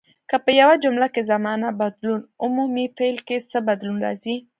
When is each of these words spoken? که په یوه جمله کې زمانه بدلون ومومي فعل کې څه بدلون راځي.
که 0.29 0.35
په 0.45 0.51
یوه 0.61 0.75
جمله 0.83 1.07
کې 1.13 1.21
زمانه 1.31 1.69
بدلون 1.81 2.21
ومومي 2.43 2.85
فعل 2.97 3.17
کې 3.27 3.37
څه 3.51 3.57
بدلون 3.69 3.97
راځي. 4.05 4.35